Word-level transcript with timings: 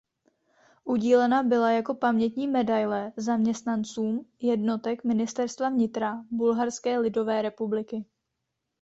Udílena 0.83 1.43
byla 1.43 1.71
jako 1.71 1.93
pamětní 1.93 2.47
medaile 2.47 3.13
zaměstnancům 3.17 4.27
jednotek 4.39 5.03
Ministerstva 5.03 5.69
vnitra 5.69 6.25
Bulharské 6.31 6.99
lidové 6.99 7.41
republiky. 7.41 8.05